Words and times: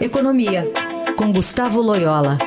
Economia, 0.00 0.62
com 1.16 1.32
Gustavo 1.32 1.82
Loyola. 1.82 2.38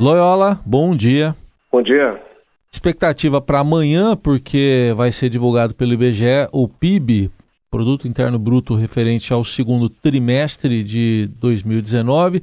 Loyola, 0.00 0.58
bom 0.64 0.96
dia. 0.96 1.34
Bom 1.70 1.82
dia. 1.82 2.10
Expectativa 2.72 3.42
para 3.42 3.60
amanhã, 3.60 4.16
porque 4.16 4.94
vai 4.96 5.12
ser 5.12 5.28
divulgado 5.28 5.74
pelo 5.74 5.92
IBGE 5.92 6.48
o 6.50 6.66
PIB, 6.66 7.30
Produto 7.70 8.08
Interno 8.08 8.38
Bruto 8.38 8.74
referente 8.74 9.34
ao 9.34 9.44
segundo 9.44 9.90
trimestre 9.90 10.82
de 10.82 11.28
2019. 11.38 12.42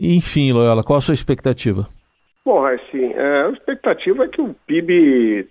Enfim, 0.00 0.52
Loyola, 0.52 0.82
qual 0.82 0.98
a 0.98 1.00
sua 1.00 1.14
expectativa? 1.14 1.86
Bom, 2.44 2.66
assim, 2.66 3.14
a 3.14 3.50
expectativa 3.50 4.24
é 4.24 4.28
que 4.28 4.40
o 4.40 4.52
PIB 4.66 5.46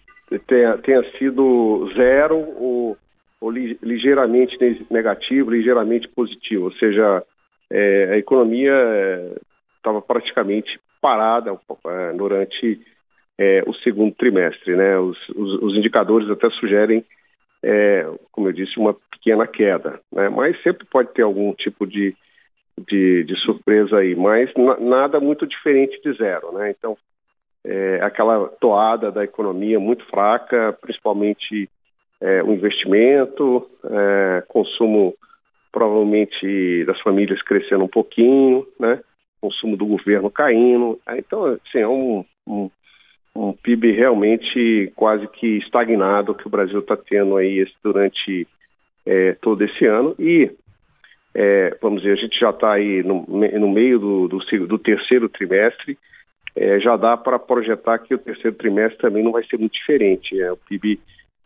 tenha, 0.48 0.78
tenha 0.78 1.04
sido 1.18 1.90
zero 1.96 2.38
ou, 2.38 2.98
ou 3.40 3.52
ligeiramente 3.52 4.58
negativo, 4.90 5.52
ligeiramente 5.52 6.08
positivo, 6.08 6.66
ou 6.66 6.72
seja, 6.74 7.24
é, 7.70 8.10
a 8.14 8.18
economia 8.18 8.74
estava 9.78 9.98
é, 9.98 10.02
praticamente 10.02 10.80
parada 11.02 11.52
é, 11.52 12.14
durante 12.14 12.80
é, 13.38 13.64
o 13.68 13.74
segundo 13.74 14.14
trimestre, 14.16 14.76
né? 14.76 14.98
Os, 14.98 15.18
os, 15.30 15.62
os 15.62 15.76
indicadores 15.76 16.30
até 16.30 16.50
sugerem, 16.52 17.04
é, 17.62 18.08
como 18.32 18.48
eu 18.48 18.54
disse, 18.54 18.78
uma 18.78 18.94
pequena 18.94 19.48
queda, 19.48 20.00
né? 20.12 20.30
Mas 20.30 20.62
sempre 20.62 20.86
pode 20.86 21.12
ter 21.14 21.24
algum 21.24 21.54
tipo 21.54 21.86
de, 21.86 22.16
de, 22.88 23.24
de 23.24 23.36
surpresa 23.42 23.98
aí, 23.98 24.16
mas 24.16 24.52
nada 24.80 25.20
muito 25.20 25.46
diferente 25.48 26.00
de 26.02 26.14
zero, 26.14 26.52
né? 26.54 26.72
Então, 26.72 26.98
é, 27.66 28.00
aquela 28.02 28.48
toada 28.60 29.12
da 29.12 29.24
economia 29.24 29.80
muito 29.80 30.06
fraca, 30.06 30.78
principalmente 30.82 31.70
é, 32.20 32.44
o 32.44 32.54
investimento, 32.54 33.70
é, 33.86 34.44
consumo 34.48 35.14
provavelmente 35.72 36.86
das 36.86 37.00
famílias 37.02 37.42
crescendo 37.42 37.84
um 37.84 37.90
pouquinho, 37.90 38.66
né? 38.80 39.00
Consumo 39.42 39.76
do 39.76 39.86
governo 39.86 40.30
caindo. 40.30 41.00
Então, 41.18 41.46
assim, 41.46 41.80
é 41.80 41.88
um, 41.88 42.24
um, 42.48 42.70
um 43.36 43.54
PIB 43.54 43.92
realmente 43.92 44.94
quase 44.96 45.28
que 45.28 45.58
estagnado 45.58 46.36
que 46.36 46.46
o 46.48 46.50
Brasil 46.50 46.80
está 46.80 46.96
tendo 46.96 47.36
aí 47.38 47.66
durante 47.84 48.48
é, 49.06 49.34
todo 49.42 49.64
esse 49.64 49.86
ano. 49.86 50.16
E, 50.20 50.52
é, 51.34 51.76
vamos 51.82 52.04
dizer, 52.04 52.14
a 52.14 52.22
gente 52.22 52.40
já 52.40 52.52
está 52.52 52.74
aí 52.74 53.02
no, 53.04 53.26
no 53.28 53.70
meio 53.70 53.98
do, 54.00 54.28
do, 54.28 54.68
do 54.68 54.78
terceiro 54.78 55.28
trimestre, 55.28 55.98
é, 56.56 56.80
já 56.80 56.96
dá 56.96 57.18
para 57.18 57.40
projetar 57.40 58.00
que 58.00 58.14
o 58.14 58.20
terceiro 58.20 58.56
trimestre 58.56 59.00
também 59.00 59.24
não 59.24 59.32
vai 59.32 59.44
ser 59.46 59.58
muito 59.58 59.74
diferente. 59.74 60.40
É, 60.40 60.52
o 60.52 60.58
PIB, 60.58 61.00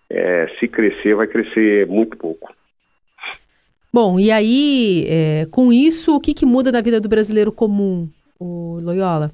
é, 0.10 0.48
se 0.60 0.68
crescer, 0.68 1.16
vai 1.16 1.28
crescer 1.28 1.88
muito 1.88 2.18
pouco. 2.18 2.54
Bom, 3.94 4.20
e 4.20 4.32
aí, 4.32 5.06
é, 5.10 5.48
com 5.50 5.72
isso, 5.72 6.16
o 6.16 6.20
que, 6.20 6.34
que 6.34 6.46
muda 6.46 6.72
na 6.72 6.82
vida 6.82 7.00
do 7.00 7.10
brasileiro 7.10 7.52
comum, 7.52 8.08
o 8.40 8.80
Loyola? 8.82 9.32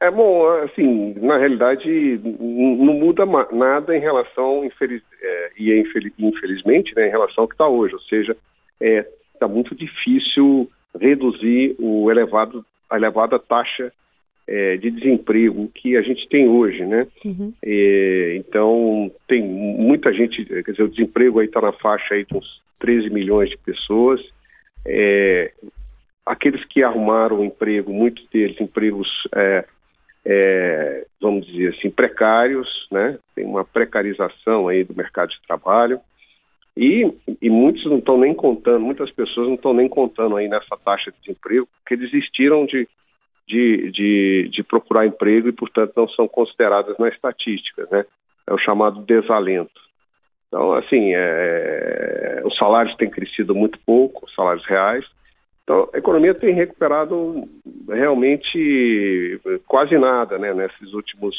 É 0.00 0.10
bom, 0.10 0.46
assim, 0.62 1.14
na 1.14 1.38
realidade, 1.38 2.20
não 2.22 2.92
muda 2.94 3.24
nada 3.52 3.96
em 3.96 4.00
relação, 4.00 4.64
infeliz, 4.64 5.02
é, 5.22 5.50
e 5.58 5.72
é 5.72 5.80
infeliz, 5.80 6.12
infelizmente, 6.18 6.94
né, 6.94 7.08
em 7.08 7.10
relação 7.10 7.44
ao 7.44 7.48
que 7.48 7.54
está 7.54 7.66
hoje. 7.66 7.94
Ou 7.94 8.00
seja, 8.02 8.36
está 8.80 9.46
é, 9.46 9.48
muito 9.48 9.74
difícil 9.74 10.70
reduzir 11.00 11.74
o 11.78 12.10
elevado, 12.10 12.64
a 12.90 12.96
elevada 12.96 13.38
taxa 13.38 13.90
é, 14.46 14.76
de 14.76 14.90
desemprego 14.90 15.70
que 15.74 15.96
a 15.96 16.02
gente 16.02 16.28
tem 16.28 16.48
hoje, 16.48 16.84
né? 16.84 17.06
Uhum. 17.24 17.52
É, 17.64 18.36
então, 18.36 19.10
tem 19.26 19.42
muita 19.42 20.12
gente, 20.12 20.44
quer 20.44 20.70
dizer, 20.70 20.82
o 20.82 20.88
desemprego 20.88 21.40
aí 21.40 21.46
está 21.46 21.60
na 21.60 21.72
faixa 21.72 22.14
aí 22.14 22.24
de 22.24 22.36
uns 22.36 22.62
13 22.78 23.10
milhões 23.10 23.50
de 23.50 23.56
pessoas. 23.58 24.20
É, 24.86 25.52
aqueles 26.26 26.64
que 26.66 26.82
arrumaram 26.82 27.44
emprego, 27.44 27.92
muitos 27.92 28.26
deles 28.28 28.60
empregos, 28.60 29.08
é, 29.34 29.64
é, 30.26 31.06
vamos 31.20 31.46
dizer 31.46 31.74
assim, 31.74 31.90
precários, 31.90 32.68
né? 32.90 33.18
Tem 33.34 33.44
uma 33.44 33.64
precarização 33.64 34.68
aí 34.68 34.84
do 34.84 34.94
mercado 34.94 35.30
de 35.30 35.40
trabalho. 35.46 36.00
E, 36.76 37.08
e 37.40 37.48
muitos 37.48 37.84
não 37.86 37.98
estão 37.98 38.18
nem 38.18 38.34
contando, 38.34 38.80
muitas 38.80 39.10
pessoas 39.12 39.46
não 39.46 39.54
estão 39.54 39.72
nem 39.72 39.88
contando 39.88 40.36
aí 40.36 40.48
nessa 40.48 40.76
taxa 40.76 41.12
de 41.12 41.18
desemprego, 41.20 41.68
porque 41.76 41.96
desistiram 41.96 42.66
de 42.66 42.88
de, 43.46 43.90
de, 43.90 44.48
de 44.50 44.62
procurar 44.62 45.06
emprego 45.06 45.48
e, 45.48 45.52
portanto, 45.52 45.92
não 45.96 46.08
são 46.08 46.26
consideradas 46.26 46.96
na 46.98 47.08
estatística, 47.08 47.86
né? 47.90 48.04
É 48.46 48.52
o 48.52 48.58
chamado 48.58 49.02
desalento. 49.02 49.80
Então, 50.48 50.72
assim, 50.74 51.12
é, 51.14 52.42
os 52.44 52.56
salários 52.56 52.96
têm 52.96 53.10
crescido 53.10 53.54
muito 53.54 53.78
pouco, 53.84 54.26
os 54.26 54.34
salários 54.34 54.64
reais. 54.66 55.04
Então, 55.64 55.88
a 55.92 55.98
economia 55.98 56.34
tem 56.34 56.54
recuperado 56.54 57.48
realmente 57.88 59.40
quase 59.66 59.96
nada, 59.98 60.38
né, 60.38 60.52
nesses 60.52 60.92
últimos 60.92 61.34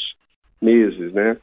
meses, 0.60 1.12
né? 1.12 1.36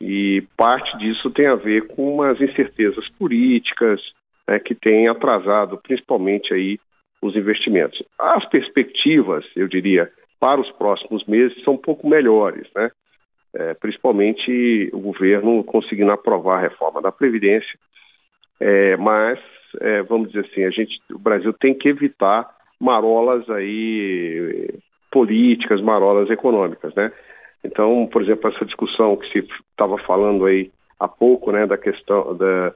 E 0.00 0.42
parte 0.56 0.98
disso 0.98 1.30
tem 1.30 1.46
a 1.46 1.54
ver 1.54 1.86
com 1.86 2.14
umas 2.14 2.40
incertezas 2.40 3.08
políticas 3.10 4.00
né, 4.46 4.58
que 4.58 4.74
têm 4.74 5.08
atrasado, 5.08 5.78
principalmente 5.78 6.52
aí 6.52 6.78
os 7.26 7.34
investimentos. 7.36 8.02
As 8.18 8.44
perspectivas, 8.48 9.44
eu 9.56 9.66
diria, 9.66 10.10
para 10.38 10.60
os 10.60 10.70
próximos 10.72 11.24
meses 11.24 11.62
são 11.64 11.74
um 11.74 11.78
pouco 11.78 12.06
melhores, 12.06 12.68
né? 12.74 12.90
É, 13.54 13.72
principalmente 13.74 14.90
o 14.92 14.98
governo 14.98 15.62
conseguindo 15.64 16.10
aprovar 16.10 16.58
a 16.58 16.62
reforma 16.62 17.00
da 17.00 17.12
Previdência, 17.12 17.78
é, 18.60 18.96
mas, 18.96 19.38
é, 19.80 20.02
vamos 20.02 20.28
dizer 20.28 20.46
assim, 20.46 20.64
a 20.64 20.70
gente, 20.70 21.00
o 21.10 21.18
Brasil 21.18 21.52
tem 21.52 21.72
que 21.72 21.88
evitar 21.88 22.50
marolas 22.80 23.48
aí 23.48 24.68
políticas, 25.10 25.80
marolas 25.80 26.28
econômicas, 26.28 26.94
né? 26.94 27.10
Então, 27.62 28.06
por 28.12 28.22
exemplo, 28.22 28.50
essa 28.50 28.66
discussão 28.66 29.16
que 29.16 29.30
se 29.30 29.38
estava 29.70 29.96
falando 29.98 30.44
aí 30.44 30.70
há 31.00 31.08
pouco, 31.08 31.52
né, 31.52 31.66
da 31.66 31.78
questão 31.78 32.36
da, 32.36 32.74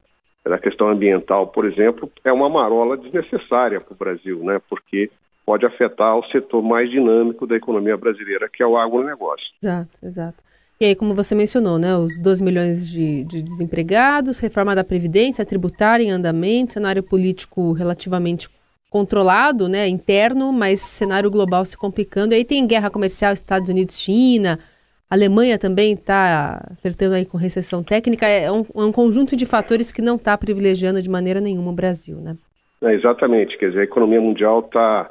da 0.48 0.58
questão 0.58 0.88
ambiental, 0.88 1.46
por 1.48 1.66
exemplo, 1.66 2.10
é 2.24 2.32
uma 2.32 2.48
marola 2.48 2.96
desnecessária 2.96 3.80
para 3.80 3.92
o 3.92 3.96
Brasil, 3.96 4.38
né? 4.42 4.60
Porque 4.68 5.10
pode 5.44 5.64
afetar 5.64 6.16
o 6.16 6.24
setor 6.30 6.62
mais 6.62 6.90
dinâmico 6.90 7.46
da 7.46 7.56
economia 7.56 7.96
brasileira, 7.96 8.48
que 8.52 8.62
é 8.62 8.66
o 8.66 8.76
agronegócio. 8.76 9.46
Exato, 9.62 10.04
exato. 10.04 10.44
E 10.80 10.84
aí, 10.84 10.94
como 10.94 11.14
você 11.14 11.34
mencionou, 11.34 11.78
né, 11.78 11.96
os 11.96 12.18
12 12.18 12.44
milhões 12.44 12.88
de, 12.88 13.24
de 13.24 13.42
desempregados, 13.42 14.38
reforma 14.38 14.76
da 14.76 14.84
Previdência, 14.84 15.44
tributária 15.44 16.04
em 16.04 16.10
andamento, 16.10 16.74
cenário 16.74 17.02
político 17.02 17.72
relativamente 17.72 18.48
controlado, 18.88 19.68
né, 19.68 19.88
interno, 19.88 20.52
mas 20.52 20.80
cenário 20.80 21.30
global 21.30 21.64
se 21.64 21.76
complicando. 21.76 22.32
E 22.32 22.36
aí 22.36 22.44
tem 22.44 22.66
guerra 22.66 22.90
comercial 22.90 23.32
Estados 23.32 23.68
Unidos-China, 23.68 24.58
a 25.10 25.14
Alemanha 25.14 25.58
também 25.58 25.94
está 25.94 26.60
flertando 26.82 27.14
aí 27.14 27.24
com 27.24 27.38
recessão 27.38 27.82
técnica. 27.82 28.26
É 28.26 28.52
um, 28.52 28.60
é 28.60 28.84
um 28.84 28.92
conjunto 28.92 29.34
de 29.34 29.46
fatores 29.46 29.90
que 29.90 30.02
não 30.02 30.16
está 30.16 30.36
privilegiando 30.36 31.00
de 31.00 31.08
maneira 31.08 31.40
nenhuma 31.40 31.70
o 31.70 31.74
Brasil, 31.74 32.16
né? 32.16 32.36
É, 32.82 32.92
exatamente. 32.94 33.56
Quer 33.56 33.68
dizer, 33.68 33.80
a 33.80 33.84
economia 33.84 34.20
mundial 34.20 34.60
está 34.60 35.10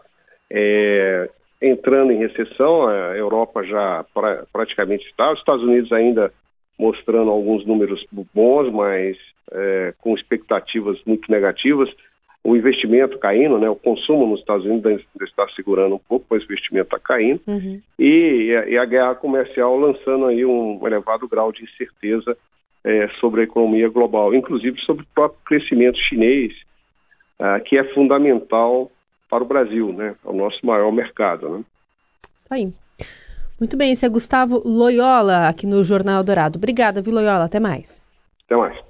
é, 0.51 1.29
entrando 1.61 2.11
em 2.11 2.19
recessão. 2.19 2.87
A 2.87 3.17
Europa 3.17 3.63
já 3.63 4.05
pra, 4.13 4.43
praticamente 4.53 5.05
está. 5.07 5.31
Os 5.31 5.39
Estados 5.39 5.63
Unidos 5.63 5.91
ainda 5.91 6.31
mostrando 6.77 7.31
alguns 7.31 7.65
números 7.65 8.05
bons, 8.35 8.71
mas 8.71 9.17
é, 9.51 9.93
com 9.99 10.13
expectativas 10.15 10.99
muito 11.05 11.31
negativas 11.31 11.89
o 12.43 12.55
investimento 12.55 13.17
caindo, 13.19 13.59
né? 13.59 13.69
O 13.69 13.75
consumo 13.75 14.25
nos 14.25 14.39
Estados 14.39 14.65
Unidos 14.65 14.85
ainda 14.85 15.03
está 15.25 15.47
segurando 15.55 15.95
um 15.95 15.99
pouco, 15.99 16.25
mas 16.29 16.41
o 16.41 16.45
investimento 16.45 16.95
está 16.95 16.99
caindo. 16.99 17.41
Uhum. 17.45 17.81
E, 17.99 18.53
e, 18.69 18.77
a, 18.77 18.85
guerra 18.85 19.15
comercial 19.15 19.77
lançando 19.77 20.25
aí 20.27 20.45
um 20.45 20.79
elevado 20.87 21.27
grau 21.27 21.51
de 21.51 21.63
incerteza 21.63 22.37
é, 22.83 23.09
sobre 23.19 23.41
a 23.41 23.43
economia 23.43 23.89
global, 23.89 24.33
inclusive 24.33 24.79
sobre 24.81 25.03
o 25.03 25.07
próprio 25.13 25.41
crescimento 25.45 25.97
chinês, 25.99 26.53
uh, 27.39 27.61
que 27.65 27.77
é 27.77 27.83
fundamental 27.93 28.89
para 29.29 29.43
o 29.43 29.47
Brasil, 29.47 29.91
né? 29.91 30.15
É 30.25 30.29
o 30.29 30.33
nosso 30.33 30.65
maior 30.65 30.91
mercado, 30.91 31.49
né? 31.49 31.63
Isso 32.39 32.53
aí. 32.53 32.73
Muito 33.59 33.75
bem, 33.75 33.91
esse 33.91 34.05
é 34.05 34.09
Gustavo 34.09 34.61
Loyola, 34.63 35.49
aqui 35.49 35.67
no 35.67 35.83
Jornal 35.83 36.23
Dourado. 36.23 36.57
Obrigada, 36.57 37.01
viu, 37.01 37.13
Loyola? 37.13 37.45
Até 37.45 37.59
mais. 37.59 38.01
Até 38.45 38.55
mais. 38.55 38.86